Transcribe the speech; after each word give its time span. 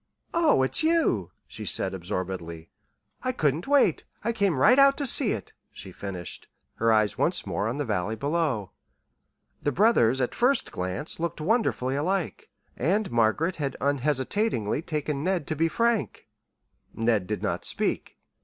"Oh, 0.33 0.63
it's 0.63 0.81
you," 0.81 1.29
she 1.45 1.63
said 1.63 1.93
absorbedly. 1.93 2.71
"I 3.21 3.31
couldn't 3.31 3.67
wait. 3.67 4.03
I 4.23 4.31
came 4.31 4.55
right 4.57 4.79
out 4.79 4.97
to 4.97 5.05
see 5.05 5.31
it," 5.31 5.53
she 5.71 5.91
finished, 5.91 6.47
her 6.77 6.91
eyes 6.91 7.19
once 7.19 7.45
more 7.45 7.67
on 7.67 7.77
the 7.77 7.85
valley 7.85 8.15
below. 8.15 8.71
The 9.61 9.71
brothers, 9.71 10.19
at 10.19 10.33
first 10.33 10.71
glance, 10.71 11.19
looked 11.19 11.39
wonderfully 11.39 11.95
alike, 11.95 12.49
and 12.75 13.11
Margaret 13.11 13.57
had 13.57 13.77
unhesitatingly 13.79 14.81
taken 14.81 15.23
Ned 15.23 15.45
to 15.45 15.55
be 15.55 15.67
Frank. 15.67 16.27
Ned 16.95 17.27
did 17.27 17.43
not 17.43 17.63
speak. 17.63 18.17